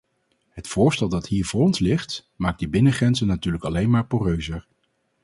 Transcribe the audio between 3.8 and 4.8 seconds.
maar poreuzer.